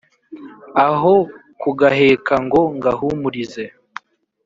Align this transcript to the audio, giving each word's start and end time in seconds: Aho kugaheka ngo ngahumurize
Aho 0.87 1.13
kugaheka 1.61 2.33
ngo 2.45 2.61
ngahumurize 2.77 3.63